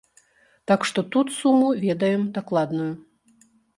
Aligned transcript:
Так 0.71 0.87
што 0.91 1.03
тут 1.15 1.27
суму 1.39 1.67
ведаем 1.85 2.25
дакладную. 2.39 2.89